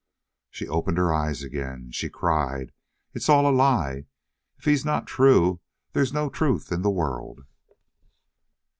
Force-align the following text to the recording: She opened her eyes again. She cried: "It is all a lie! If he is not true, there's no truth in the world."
She 0.49 0.67
opened 0.67 0.97
her 0.97 1.13
eyes 1.13 1.43
again. 1.43 1.91
She 1.91 2.09
cried: 2.09 2.71
"It 3.13 3.21
is 3.21 3.29
all 3.29 3.47
a 3.47 3.53
lie! 3.55 4.07
If 4.57 4.65
he 4.65 4.73
is 4.73 4.83
not 4.83 5.05
true, 5.05 5.61
there's 5.93 6.11
no 6.11 6.27
truth 6.27 6.71
in 6.71 6.81
the 6.81 6.89
world." 6.89 7.41